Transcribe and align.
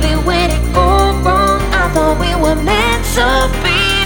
baby, 0.00 0.14
when 0.24 0.50
it 0.50 0.62
go 0.72 0.86
wrong, 1.24 1.60
I 1.72 1.90
thought 1.92 2.18
we 2.18 2.34
were 2.42 2.56
meant 2.62 3.04
to 3.16 3.62
be. 3.62 4.01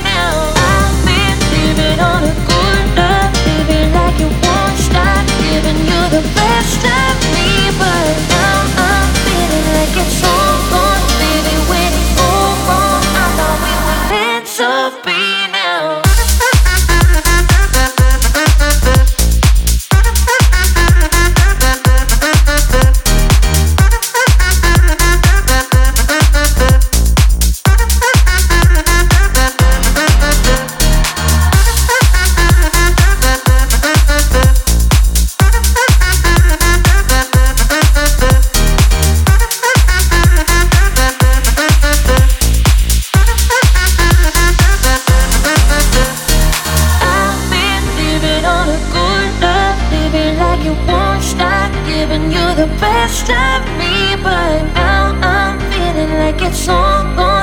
the 52.67 52.81
best 52.81 53.28
of 53.31 53.62
me, 53.78 54.17
but 54.22 54.62
now 54.75 55.19
I'm 55.22 55.59
feeling 55.70 56.19
like 56.19 56.41
it's 56.42 56.69
all 56.69 57.05
gone. 57.14 57.36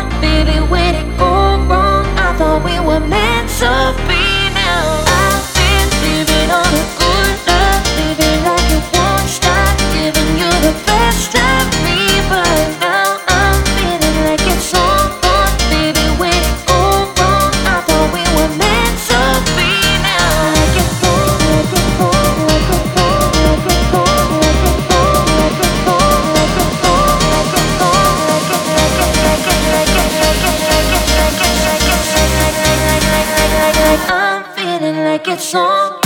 get 35.24 35.40
some. 35.40 36.03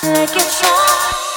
Like 0.00 0.30
it's 0.30 0.62
all 0.62 1.27